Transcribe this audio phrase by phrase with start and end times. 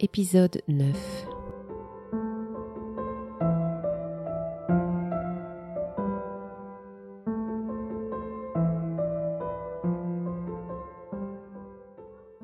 [0.00, 1.26] Épisode 9.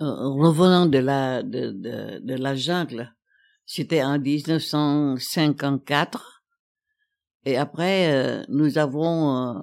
[0.00, 3.14] revenant de la de, de, de la jungle,
[3.64, 6.42] c'était en 1954
[7.46, 9.54] et après euh, nous avons euh,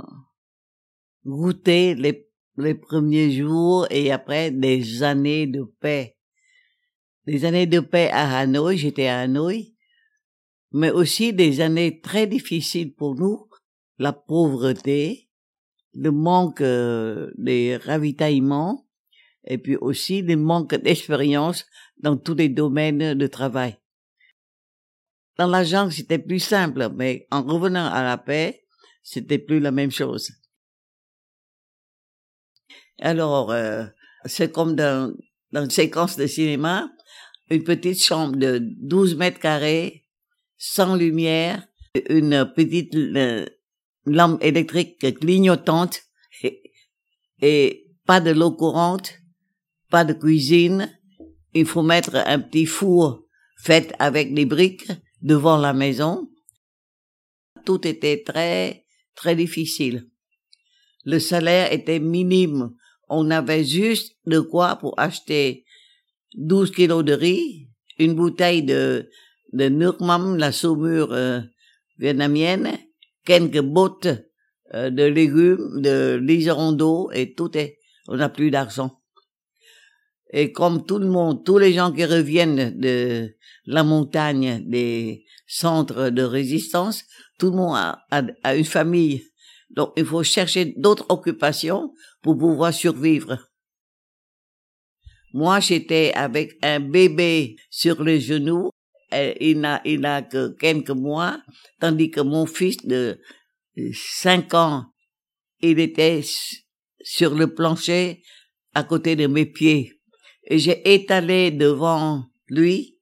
[1.26, 2.28] goûté les
[2.74, 6.15] premiers jours et après des années de paix.
[7.28, 9.76] Des années de paix à Hanoï, j'étais à Hanoï,
[10.72, 13.50] mais aussi des années très difficiles pour nous,
[13.98, 15.30] la pauvreté,
[15.94, 18.86] le manque euh, des ravitaillements
[19.46, 21.66] et puis aussi le manque d'expérience
[21.98, 23.78] dans tous les domaines de travail.
[25.38, 28.66] Dans la jungle, c'était plus simple, mais en revenant à la paix,
[29.04, 30.32] c'était plus la même chose.
[33.00, 33.86] Alors, euh,
[34.26, 35.14] c'est comme dans,
[35.52, 36.90] dans une séquence de cinéma,
[37.50, 40.06] une petite chambre de 12 mètres carrés,
[40.58, 41.68] sans lumière,
[42.10, 43.46] une petite euh,
[44.06, 46.02] lampe électrique clignotante
[46.44, 46.72] et,
[47.42, 49.14] et pas de l'eau courante,
[49.90, 50.92] pas de cuisine.
[51.54, 53.24] Il faut mettre un petit four
[53.58, 56.30] fait avec des briques devant la maison.
[57.66, 60.10] Tout était très, très difficile.
[61.04, 62.76] Le salaire était minime
[63.10, 65.65] on avait juste de quoi pour acheter
[66.34, 69.10] 12 kilos de riz, une bouteille de,
[69.54, 71.40] de Nurmam, la saumure euh,
[71.98, 72.78] vietnamienne,
[73.26, 74.08] quelques bottes
[74.74, 79.02] euh, de légumes, de liserons d'eau et tout est, on n'a plus d'argent.
[80.32, 86.10] Et comme tout le monde, tous les gens qui reviennent de la montagne, des centres
[86.10, 87.04] de résistance,
[87.38, 89.24] tout le monde a une famille.
[89.70, 93.38] Donc il faut chercher d'autres occupations pour pouvoir survivre.
[95.36, 98.70] Moi, j'étais avec un bébé sur les genoux.
[99.12, 101.42] Il n'a, il n'a que quelques mois,
[101.82, 103.20] tandis que mon fils de
[103.92, 104.86] cinq ans,
[105.60, 106.22] il était
[107.02, 108.24] sur le plancher
[108.74, 110.00] à côté de mes pieds.
[110.46, 112.98] Et j'ai étalé devant lui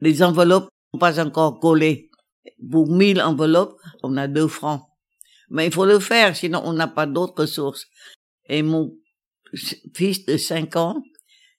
[0.00, 2.08] les enveloppes pas encore collées.
[2.70, 4.80] Pour mille enveloppes, on a deux francs.
[5.50, 7.84] Mais il faut le faire, sinon on n'a pas d'autres sources.
[8.48, 8.96] Et mon
[9.94, 11.02] fils de 5 ans,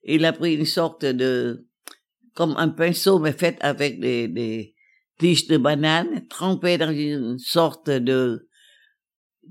[0.06, 1.66] il a pris une sorte de,
[2.34, 4.76] comme un pinceau, mais fait avec des, des
[5.20, 8.48] tiges de banane, trempé dans une sorte de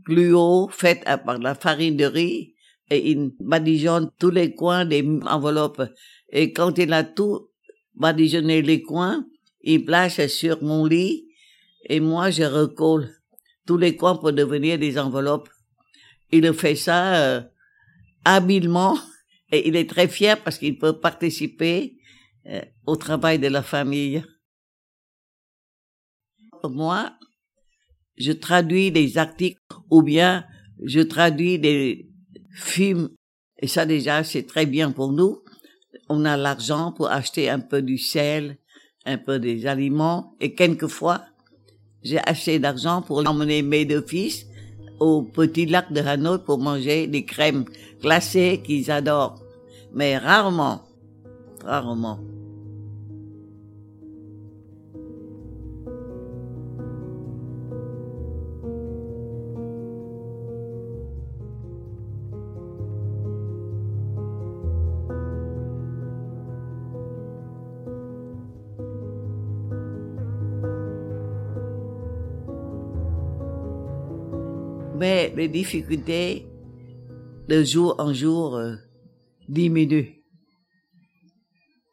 [0.06, 2.54] gluo fait par la farine de riz,
[2.90, 5.82] et il badigeonne tous les coins des enveloppes.
[6.30, 7.48] Et quand il a tout
[7.94, 9.26] badigeonné les coins,
[9.62, 11.28] il place sur mon lit,
[11.88, 13.10] et moi je recolle
[13.66, 15.48] tous les coins pour devenir des enveloppes
[16.34, 17.40] il fait ça euh,
[18.24, 18.98] habilement
[19.54, 21.96] et il est très fier parce qu'il peut participer
[22.46, 24.24] euh, au travail de la famille.
[26.64, 27.12] Moi,
[28.16, 29.60] je traduis des articles
[29.90, 30.44] ou bien
[30.82, 32.08] je traduis des
[32.52, 33.10] films
[33.58, 35.42] et ça déjà c'est très bien pour nous.
[36.08, 38.58] On a l'argent pour acheter un peu du sel,
[39.04, 41.24] un peu des aliments et quelquefois
[42.02, 44.46] j'ai acheté d'argent pour emmener mes deux fils
[45.00, 47.64] au petit lac de Hanoï pour manger des crèmes
[48.00, 49.43] glacées qu'ils adorent.
[49.94, 50.82] Mais rarement,
[51.64, 52.18] rarement.
[74.96, 76.46] mais les difficultés
[77.48, 78.76] de jour en jour euh,
[79.48, 80.22] diminuent.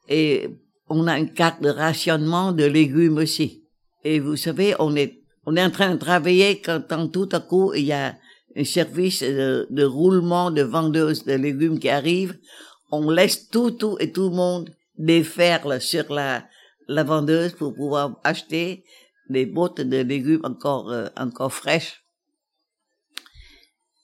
[0.08, 0.50] Et
[0.90, 3.64] on a une carte de rationnement de légumes aussi.
[4.04, 7.74] Et vous savez, on est, on est en train de travailler quand, tout à coup
[7.74, 8.18] il y a
[8.56, 12.38] un service de, de roulement de vendeuses de légumes qui arrive.
[12.92, 16.46] On laisse tout, tout et tout le monde défaire sur la,
[16.88, 18.84] la vendeuse pour pouvoir acheter
[19.30, 22.04] des bottes de légumes encore, euh, encore fraîches.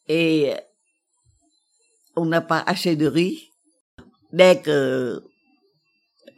[0.08, 0.54] Et
[2.18, 3.52] on n'a pas assez de riz.
[4.34, 5.24] Dès que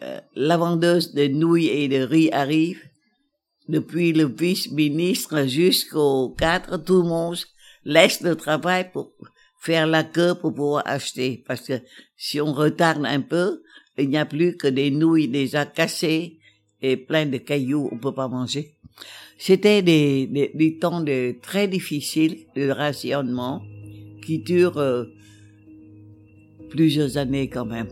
[0.01, 2.81] euh, la vendeuse de nouilles et de riz arrive,
[3.67, 7.37] depuis le vice-ministre jusqu'au cadre, tout le monde
[7.85, 9.13] laisse le travail pour
[9.61, 11.43] faire la queue pour pouvoir acheter.
[11.47, 11.81] Parce que
[12.17, 13.61] si on retarde un peu,
[13.97, 16.39] il n'y a plus que des nouilles déjà cassées
[16.81, 18.75] et plein de cailloux, on peut pas manger.
[19.37, 23.61] C'était des, des, temps de, très difficiles de rationnement
[24.25, 25.05] qui durent euh,
[26.69, 27.87] plusieurs années quand même.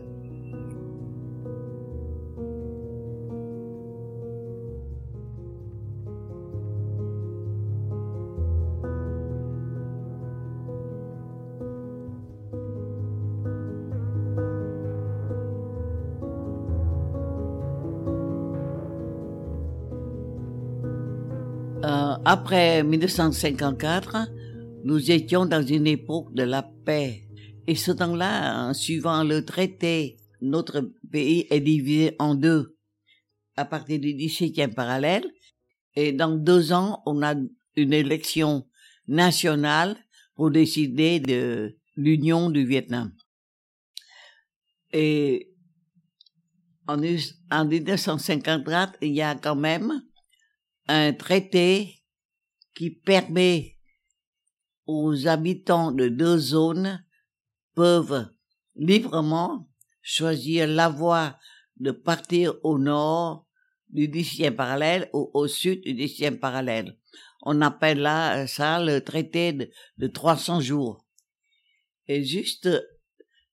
[21.84, 24.28] Euh, après 1954,
[24.84, 27.27] nous étions dans une époque de la paix.
[27.68, 32.78] Et ce temps-là, en suivant le traité, notre pays est divisé en deux
[33.56, 35.30] à partir du 17e parallèle.
[35.94, 37.34] Et dans deux ans, on a
[37.76, 38.66] une élection
[39.06, 39.98] nationale
[40.34, 43.12] pour décider de l'union du Vietnam.
[44.94, 45.52] Et
[46.86, 46.98] en,
[47.50, 49.92] en 1954, il y a quand même
[50.86, 52.02] un traité
[52.74, 53.76] qui permet
[54.86, 57.04] aux habitants de deux zones
[57.78, 58.26] peuvent
[58.74, 59.70] librement
[60.02, 61.38] choisir la voie
[61.76, 63.46] de partir au nord
[63.88, 66.98] du dixième parallèle ou au sud du dixième parallèle.
[67.42, 71.06] On appelle là ça le traité de, de 300 jours.
[72.08, 72.68] Et juste,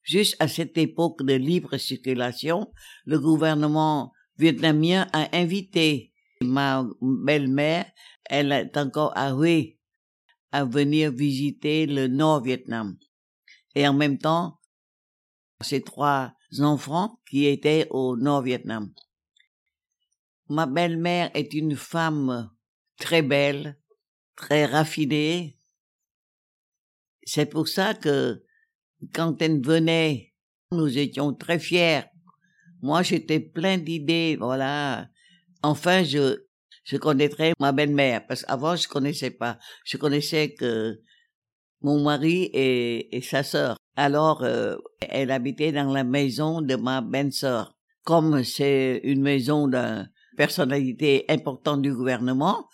[0.02, 2.72] juste à cette époque de libre circulation,
[3.06, 7.86] le gouvernement vietnamien a invité ma belle-mère,
[8.28, 9.36] elle est encore à
[10.52, 12.98] à venir visiter le Nord-Vietnam.
[13.76, 14.60] Et en même temps,
[15.62, 18.94] ces trois enfants qui étaient au Nord-Vietnam.
[20.48, 22.52] Ma belle-mère est une femme
[22.98, 23.78] très belle,
[24.36, 25.60] très raffinée.
[27.24, 28.44] C'est pour ça que
[29.14, 30.34] quand elle venait,
[30.72, 32.04] nous étions très fiers.
[32.82, 35.10] Moi, j'étais plein d'idées, voilà.
[35.64, 36.46] Enfin, je,
[36.84, 39.58] je connaîtrais ma belle-mère, parce qu'avant, je connaissais pas.
[39.84, 41.02] Je connaissais que
[41.82, 43.78] mon mari et, sa sœur.
[43.96, 47.76] Alors, euh, elle habitait dans la maison de ma belle-sœur.
[48.04, 52.68] Comme c'est une maison d'une personnalité importante du gouvernement,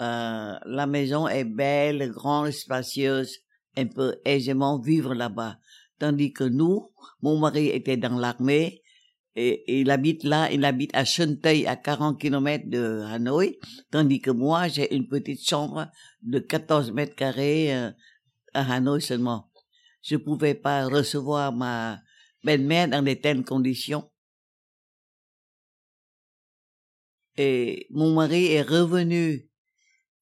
[0.00, 3.38] euh, la maison est belle, grande, spacieuse,
[3.76, 5.58] on peut aisément vivre là-bas.
[5.98, 6.90] Tandis que nous,
[7.22, 8.82] mon mari était dans l'armée,
[9.36, 13.58] et, il habite là, il habite à Chenteuil, à 40 kilomètres de Hanoï,
[13.90, 15.88] tandis que moi, j'ai une petite chambre
[16.22, 17.90] de 14 mètres carrés euh,
[18.54, 19.50] à Hanoï seulement.
[20.02, 22.00] Je pouvais pas recevoir ma
[22.44, 24.10] belle-mère dans de telles conditions.
[27.36, 29.50] Et mon mari est revenu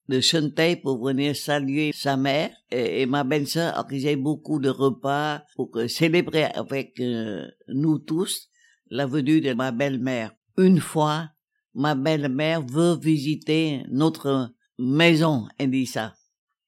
[0.09, 5.71] de Chenteuil pour venir saluer sa mère et, ma belle-sœur organisait beaucoup de repas pour
[5.89, 8.49] célébrer avec euh, nous tous
[8.91, 10.35] la venue de ma belle-mère.
[10.59, 11.31] Une fois,
[11.75, 16.15] ma belle-mère veut visiter notre maison, elle dit ça.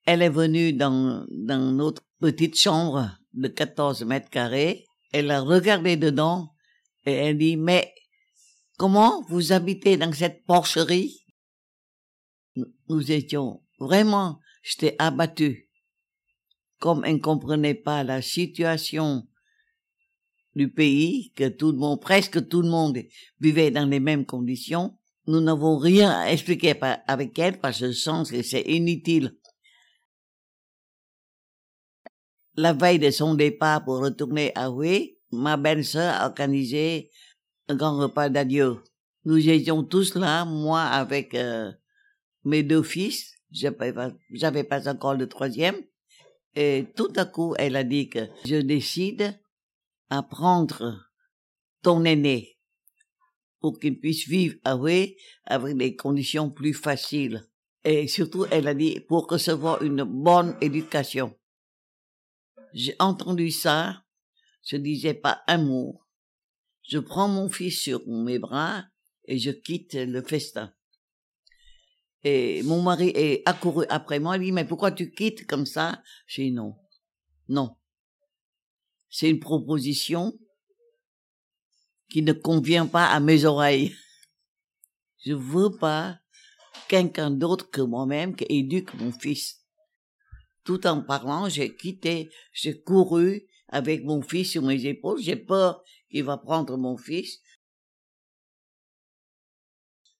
[0.06, 4.87] Elle est venue dans, dans notre petite chambre de 14 mètres carrés.
[5.12, 6.51] Elle a regardé dedans
[7.06, 7.93] et elle dit, mais
[8.77, 11.25] comment vous habitez dans cette porcherie?
[12.89, 15.69] Nous étions vraiment, j'étais abattu.
[16.79, 19.27] Comme elle ne comprenait pas la situation
[20.55, 22.99] du pays, que tout le monde, presque tout le monde
[23.41, 24.97] vivait dans les mêmes conditions.
[25.27, 26.75] Nous n'avons rien à expliquer
[27.06, 29.37] avec elle parce que je sens que c'est inutile.
[32.56, 37.11] La veille de son départ pour retourner à Hue, ma belle-sœur a organisé
[37.69, 38.77] un grand repas d'adieu.
[39.25, 41.73] Nous étions tous là, moi avec euh,
[42.44, 45.77] mes deux fils, j'avais pas, encore le troisième,
[46.55, 49.37] et tout à coup elle a dit que je décide
[50.08, 51.08] apprendre
[51.82, 52.56] ton aîné
[53.61, 57.43] pour qu'il puisse vivre avec, avec des conditions plus faciles.
[57.82, 61.34] Et surtout, elle a dit, pour recevoir une bonne éducation.
[62.75, 64.05] J'ai entendu ça,
[64.63, 66.03] je disais pas un mot.
[66.83, 68.85] Je prends mon fils sur mes bras
[69.25, 70.75] et je quitte le festin.
[72.23, 76.03] Et mon mari est accouru après moi, il dit, mais pourquoi tu quittes comme ça?
[76.27, 76.77] J'ai dit non.
[77.49, 77.77] Non
[79.15, 80.37] c'est une proposition
[82.11, 83.95] qui ne convient pas à mes oreilles.
[85.25, 86.19] Je veux pas
[86.89, 89.64] quelqu'un d'autre que moi-même qui éduque mon fils.
[90.65, 95.21] Tout en parlant, j'ai quitté, j'ai couru avec mon fils sur mes épaules.
[95.21, 97.39] J'ai peur qu'il va prendre mon fils.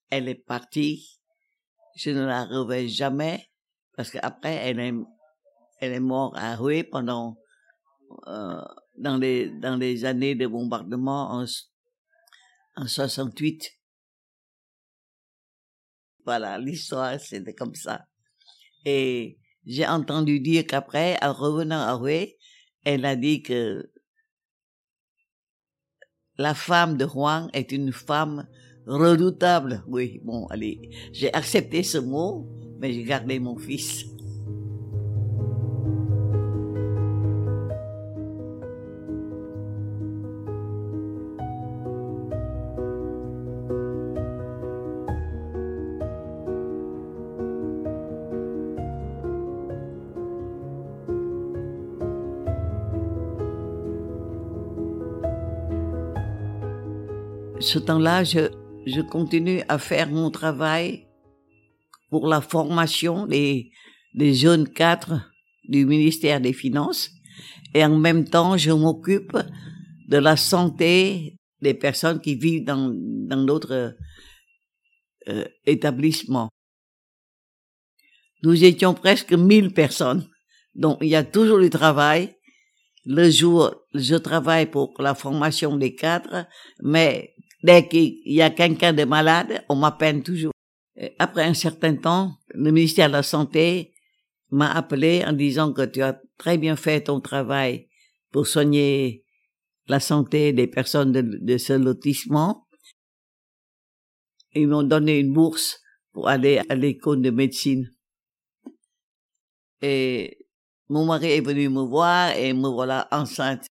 [0.09, 1.19] Elle est partie.
[1.95, 3.49] Je ne la reverrai jamais
[3.95, 4.93] parce qu'après elle est,
[5.79, 7.37] elle est morte à Roué pendant
[8.27, 8.61] euh,
[8.97, 11.45] dans les dans les années de bombardement en
[12.75, 13.71] en 68.
[16.25, 18.05] Voilà, l'histoire c'était comme ça.
[18.83, 22.27] Et j'ai entendu dire qu'après, en revenant à Hue,
[22.83, 23.89] elle a dit que
[26.37, 28.47] la femme de Huang est une femme
[28.85, 29.83] redoutable.
[29.87, 32.47] Oui, bon, allez, j'ai accepté ce mot,
[32.79, 34.05] mais j'ai gardé mon fils.
[57.75, 61.07] Ce temps-là, je, continue à faire mon travail
[62.09, 63.69] pour la formation des,
[64.13, 65.29] des jeunes cadres
[65.67, 67.09] du ministère des Finances
[67.73, 69.37] et en même temps, je m'occupe
[70.07, 72.93] de la santé des personnes qui vivent dans
[73.29, 73.97] dans d'autres
[75.27, 76.49] euh, établissements.
[78.43, 80.23] Nous étions presque 1000 personnes.
[80.75, 82.35] Donc il y a toujours du travail.
[83.05, 86.47] Le jour, je travaille pour la formation des cadres,
[86.81, 87.34] mais
[87.65, 90.53] dès qu'il y a quelqu'un de malade, on m'appelle toujours.
[91.19, 93.93] après un certain temps, le ministère de la Santé
[94.51, 97.89] m'a appelé en disant que tu as très bien fait ton travail
[98.31, 99.25] pour soigner
[99.87, 102.67] la santé des personnes de, de ce lotissement.
[104.53, 105.81] Ils m'ont donné une bourse
[106.13, 107.89] pour aller à l'école de médecine.
[109.81, 110.47] Et
[110.87, 113.65] mon mari est venu me voir et me voilà enceinte.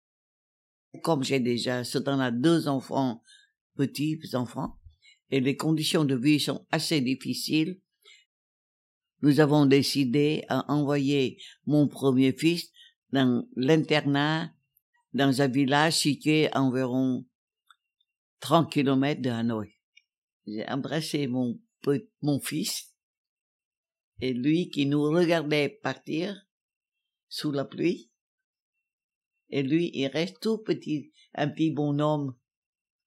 [1.03, 3.21] Comme j'ai déjà ce temps-là deux enfants,
[3.75, 4.77] petits enfants,
[5.29, 7.79] et les conditions de vie sont assez difficiles,
[9.21, 12.71] nous avons décidé à envoyer mon premier fils
[13.11, 14.53] dans l'internat
[15.13, 17.25] dans un village situé à environ
[18.41, 19.71] 30 kilomètres de Hanoï.
[20.45, 21.57] J'ai embrassé mon,
[22.21, 22.93] mon fils
[24.19, 26.45] et lui qui nous regardait partir
[27.29, 28.11] sous la pluie.
[29.49, 32.35] Et lui, il reste tout petit, un petit bonhomme,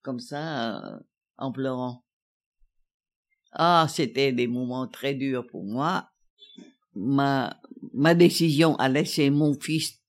[0.07, 0.99] comme ça, euh,
[1.37, 2.05] en pleurant.
[3.51, 6.09] Ah, c'était des moments très durs pour moi.
[6.95, 7.59] Ma,
[7.93, 9.99] ma décision à laisser mon fils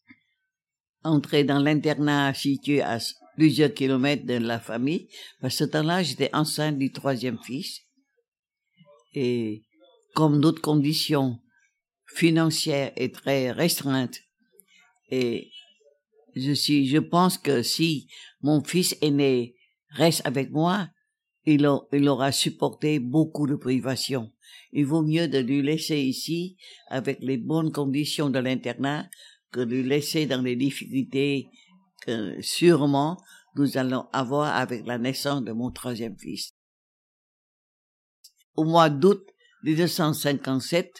[1.02, 2.98] entrer dans l'internat situé à
[3.34, 5.08] plusieurs kilomètres de la famille,
[5.40, 7.80] parce que ce temps-là, j'étais enceinte du troisième fils.
[9.14, 9.64] Et
[10.14, 11.40] comme d'autres conditions
[12.06, 14.20] financières et très restreintes,
[15.10, 15.50] et
[16.36, 18.06] je suis, je pense que si
[18.42, 19.57] mon fils aîné
[19.90, 20.88] reste avec moi,
[21.44, 24.32] il, il aura supporté beaucoup de privations.
[24.72, 26.56] Il vaut mieux de lui laisser ici
[26.88, 29.08] avec les bonnes conditions de l'internat
[29.50, 31.48] que de lui laisser dans les difficultés
[32.04, 33.18] que sûrement
[33.56, 36.52] nous allons avoir avec la naissance de mon troisième fils.
[38.54, 39.24] Au mois d'août
[39.62, 40.92] 1957,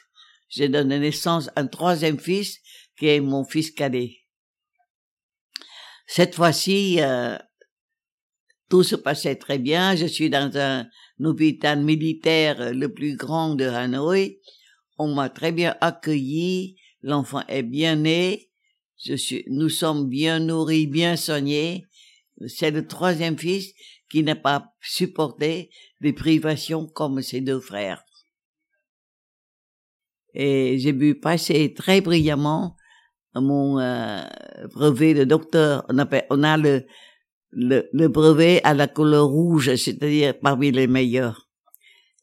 [0.48, 2.58] j'ai donné naissance à un troisième fils
[2.98, 4.16] qui est mon fils cadet.
[6.06, 7.36] Cette fois-ci, euh,
[8.68, 9.96] tout se passait très bien.
[9.96, 10.86] Je suis dans un,
[11.20, 14.38] hôpital militaire le plus grand de Hanoï.
[14.98, 16.76] On m'a très bien accueilli.
[17.02, 18.50] L'enfant est bien né.
[19.48, 21.86] Nous sommes bien nourris, bien soignés.
[22.46, 23.72] C'est le troisième fils
[24.10, 25.70] qui n'a pas supporté
[26.00, 28.04] des privations comme ses deux frères.
[30.34, 32.76] Et j'ai pu passer très brillamment
[33.34, 34.22] mon euh,
[34.74, 35.84] brevet de docteur.
[35.88, 35.96] On,
[36.30, 36.86] on a le,
[37.50, 41.48] le, le brevet à la couleur rouge, c'est-à-dire parmi les meilleurs.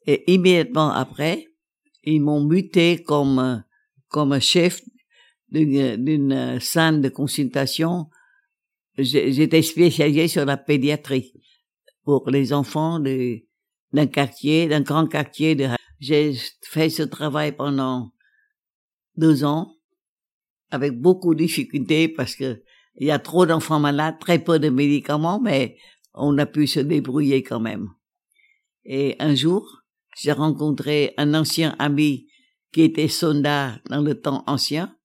[0.06, 1.48] Et immédiatement après,
[2.04, 3.64] ils m'ont muté comme
[4.08, 4.82] comme chef
[5.50, 8.10] d'une salle de consultation.
[8.98, 11.34] J'étais spécialisé sur la pédiatrie
[12.04, 15.56] pour les enfants d'un quartier, d'un grand quartier.
[15.56, 15.68] De...
[16.00, 18.12] J'ai fait ce travail pendant
[19.18, 19.76] deux ans
[20.72, 22.64] avec beaucoup de difficultés parce que
[22.98, 25.78] il y a trop d'enfants malades, très peu de médicaments, mais
[26.14, 27.90] on a pu se débrouiller quand même.
[28.86, 29.84] Et un jour,
[30.18, 32.28] j'ai rencontré un ancien ami
[32.72, 34.96] qui était soldat dans le temps ancien.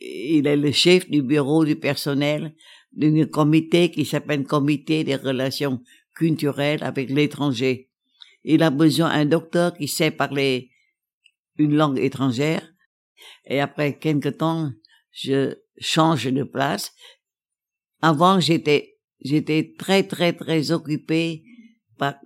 [0.00, 2.54] Il est le chef du bureau du personnel
[2.92, 5.82] d'un comité qui s'appelle Comité des relations
[6.14, 7.90] culturelles avec l'étranger.
[8.44, 10.70] Il a besoin d'un docteur qui sait parler
[11.56, 12.62] une langue étrangère.
[13.46, 14.70] Et après quelque temps,
[15.12, 16.92] je change de place.
[18.02, 21.44] Avant, j'étais, j'étais très, très, très occupé
[21.98, 22.16] par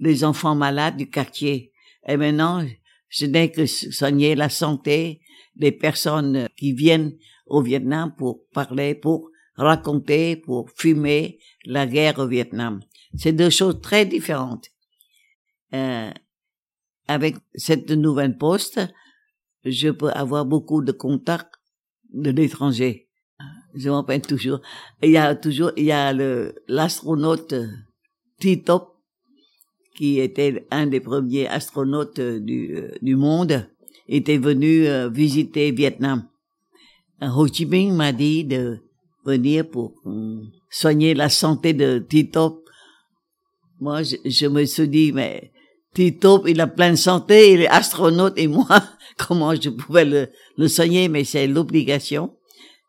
[0.00, 1.72] les enfants malades du quartier.
[2.06, 2.66] Et maintenant,
[3.08, 5.20] je n'ai que soigner la santé
[5.54, 12.26] des personnes qui viennent au Vietnam pour parler, pour raconter, pour fumer la guerre au
[12.26, 12.80] Vietnam.
[13.16, 14.66] C'est deux choses très différentes.
[15.72, 16.10] Euh,
[17.06, 18.80] avec cette nouvelle poste,
[19.64, 21.54] je peux avoir beaucoup de contacts
[22.14, 23.08] de l'étranger.
[23.74, 24.60] Je m'en rappelle toujours.
[25.02, 27.54] Il y a toujours, il y a le, l'astronaute
[28.38, 28.94] Tito,
[29.96, 33.68] qui était un des premiers astronautes du, du monde,
[34.08, 36.28] était venu euh, visiter Vietnam.
[37.20, 38.78] Ho Chi Minh m'a dit de
[39.24, 42.64] venir pour euh, soigner la santé de Tito.
[43.80, 45.52] Moi, je, je me suis dit, mais
[45.94, 48.66] Tito, il a plein de santé, il est astronaute, et moi,
[49.16, 52.34] comment je pouvais le, le soigner, mais c'est l'obligation.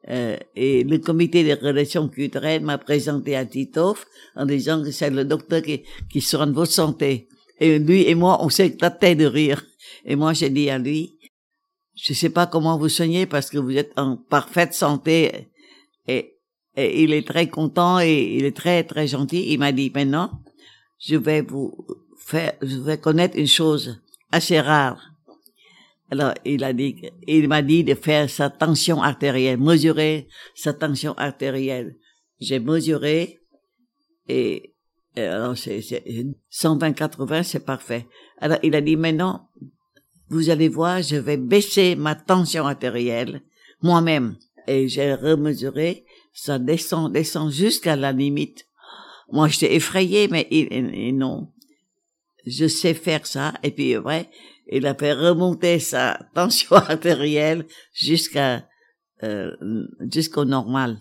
[0.09, 5.09] Euh, et le comité des relations culturelles m'a présenté à Titov en disant que c'est
[5.09, 5.81] le docteur qui,
[6.11, 7.27] qui sera de votre santé.
[7.59, 9.63] Et lui et moi, on s'est éclaté de rire.
[10.03, 11.17] Et moi, j'ai dit à lui,
[11.95, 15.49] je sais pas comment vous soignez parce que vous êtes en parfaite santé.
[16.07, 16.35] Et,
[16.75, 19.45] et il est très content et il est très, très gentil.
[19.47, 20.29] Il m'a dit, maintenant,
[20.99, 21.73] je vais vous
[22.25, 24.01] faire, je vais connaître une chose
[24.31, 25.01] assez rare.
[26.11, 31.13] Alors, il a dit, il m'a dit de faire sa tension artérielle, mesurer sa tension
[31.13, 31.95] artérielle.
[32.39, 33.39] J'ai mesuré
[34.27, 34.73] et,
[35.15, 35.79] alors c'est,
[36.51, 38.07] 120-80, c'est parfait.
[38.39, 39.49] Alors, il a dit, maintenant,
[40.29, 43.41] vous allez voir, je vais baisser ma tension artérielle
[43.81, 44.35] moi-même.
[44.67, 48.65] Et j'ai remesuré, ça descend, descend jusqu'à la limite.
[49.31, 51.51] Moi, j'étais effrayé, mais il, non.
[52.45, 53.53] Je sais faire ça.
[53.63, 54.29] Et puis, vrai,
[54.67, 58.67] il a fait remonter sa tension artérielle jusqu'à
[59.23, 59.51] euh,
[60.11, 60.99] jusqu'au normal.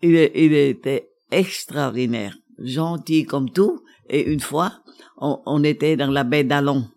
[0.00, 3.84] Il, il, était extraordinaire, gentil comme tout.
[4.08, 4.82] Et une fois,
[5.18, 6.88] on, on était dans la baie d'Allon.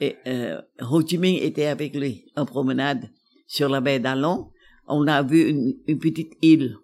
[0.00, 3.10] Et euh, Ho Chi Minh était avec lui en promenade
[3.46, 4.50] sur la baie d'Allon.
[4.86, 6.76] On a vu une, une, petite île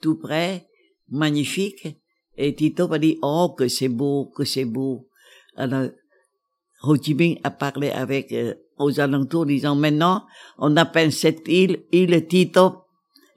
[0.00, 0.66] tout près,
[1.08, 1.88] magnifique.
[2.38, 5.08] Et Tito m'a dit, oh, que c'est beau, que c'est beau.
[5.56, 5.88] Alors,
[6.82, 10.24] Ho Chi Minh a parlé avec euh, aux alentours, disant maintenant,
[10.58, 12.82] on appelle cette île île Tito.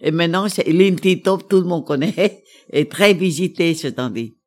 [0.01, 4.38] Et maintenant, c'est l'île Tito, tout le monde connaît, et très visitée ce temps-là.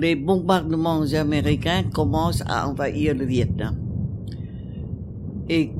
[0.00, 3.76] Les bombardements américains commencent à envahir le Vietnam.
[5.48, 5.72] Et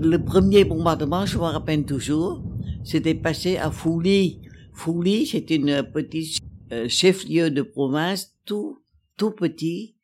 [0.00, 2.42] le premier bombardement, je me rappelle toujours,
[2.82, 4.40] c'était passé à Phu
[4.72, 8.78] Phu c'est une petite euh, chef-lieu de province, tout,
[9.16, 9.94] tout petit.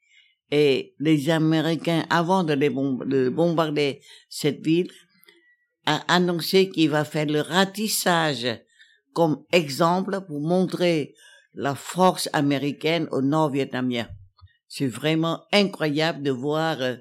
[0.53, 4.91] Et les Américains, avant de, les de bombarder cette ville,
[5.87, 8.47] a annoncé qu'il va faire le ratissage
[9.13, 11.15] comme exemple pour montrer
[11.55, 14.09] la force américaine au nord vietnamien.
[14.69, 16.97] C'est vraiment incroyable de voir euh,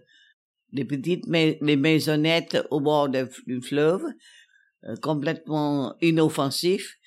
[0.72, 4.04] les petites les maisonnettes au bord du fleuve,
[4.86, 6.98] euh, complètement inoffensifs,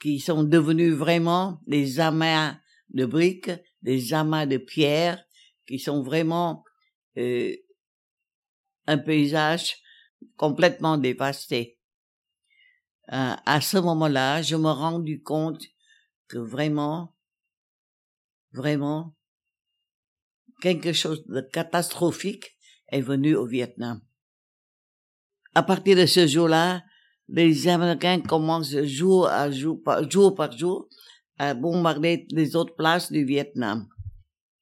[0.00, 2.56] qui sont devenus vraiment des amas
[2.90, 3.50] de briques,
[3.82, 5.22] des amas de pierres,
[5.66, 6.64] qui sont vraiment
[7.18, 7.54] euh,
[8.86, 9.76] un paysage
[10.36, 11.75] complètement dévasté.
[13.12, 15.62] Euh, à ce moment-là, je me rendu compte
[16.28, 17.14] que vraiment,
[18.52, 19.14] vraiment,
[20.60, 22.56] quelque chose de catastrophique
[22.88, 24.00] est venu au Vietnam.
[25.54, 26.82] À partir de ce jour-là,
[27.28, 30.88] les Américains commencent jour à jour, par jour,
[31.38, 33.88] à bombarder les autres places du Vietnam.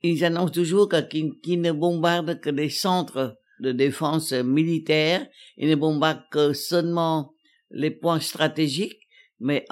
[0.02, 5.26] Ils annoncent toujours qu'ils ne bombardent que les centres de défense militaire,
[5.56, 7.33] ils ne bombardent que seulement
[7.74, 9.08] les points stratégiques,
[9.40, 9.64] mais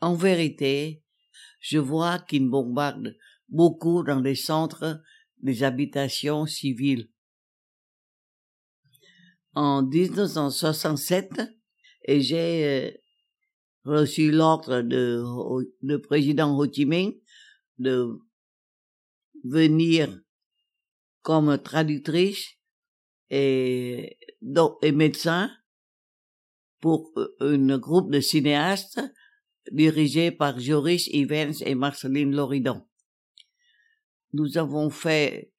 [0.00, 1.02] en vérité,
[1.60, 3.16] je vois qu'ils bombardent
[3.48, 5.02] beaucoup dans les centres
[5.38, 7.08] des habitations civiles.
[9.54, 11.40] En 1967,
[12.04, 12.90] et j'ai euh,
[13.84, 15.22] reçu l'ordre de,
[15.82, 17.14] le président Ho Chi Minh
[17.78, 18.18] de
[19.44, 20.20] venir
[21.22, 22.54] comme traductrice
[23.30, 24.18] et,
[24.82, 25.50] et médecin
[26.80, 29.00] pour euh, un groupe de cinéastes
[29.72, 32.88] dirigé par Joris Evans et Marceline Loridan.
[34.32, 35.52] Nous avons fait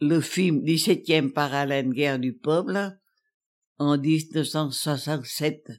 [0.00, 2.98] le film 17e parallèle guerre du peuple
[3.78, 5.70] en 1967.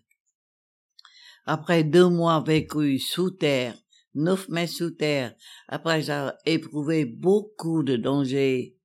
[1.45, 3.78] Après deux mois vécus sous terre,
[4.13, 5.36] neuf mètres sous terre,
[5.67, 8.76] après avoir éprouvé beaucoup de dangers,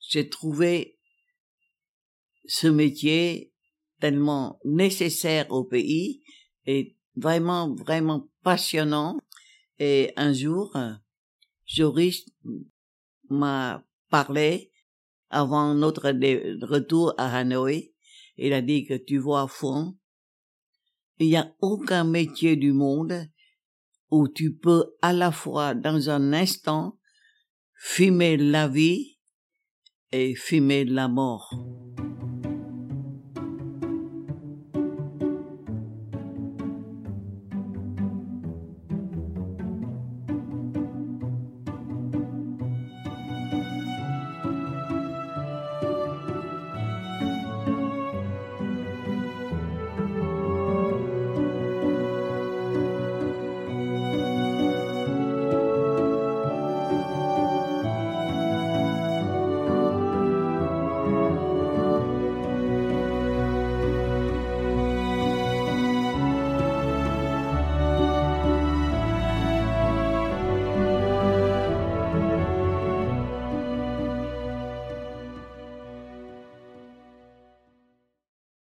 [0.00, 0.95] j'ai trouvé
[2.48, 3.52] ce métier
[4.00, 6.22] tellement nécessaire au pays
[6.66, 9.18] et vraiment, vraiment passionnant.
[9.78, 10.76] Et un jour,
[11.66, 12.26] Joris
[13.28, 14.72] m'a parlé
[15.30, 16.10] avant notre
[16.66, 17.92] retour à Hanoï.
[18.36, 19.96] Il a dit que tu vois à fond,
[21.18, 23.28] il n'y a aucun métier du monde
[24.10, 26.98] où tu peux à la fois dans un instant
[27.74, 29.18] fumer la vie
[30.12, 31.50] et fumer la mort.